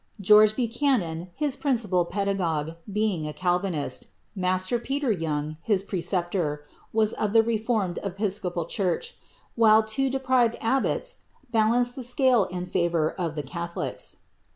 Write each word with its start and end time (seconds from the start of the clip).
George 0.19 0.55
Buchanan, 0.55 1.29
his 1.35 1.55
principal 1.55 2.05
pedagogue, 2.05 2.71
being 2.91 3.27
a 3.27 3.33
Calvinist; 3.33 4.07
master 4.35 4.79
P^ter 4.79 5.03
Toung, 5.15 5.57
his 5.61 5.83
preceptor, 5.83 6.65
was 6.91 7.13
of 7.13 7.33
the 7.33 7.43
reformed 7.43 7.99
episcopal 8.01 8.65
church, 8.65 9.15
while 9.53 9.83
two 9.83 10.09
deprived 10.09 10.55
abbots 10.59 11.17
balanced 11.51 11.95
the 11.95 12.01
scale 12.01 12.45
in 12.45 12.65
&vour 12.65 13.11
of 13.15 13.35
the 13.35 13.43
catholics. 13.43 14.21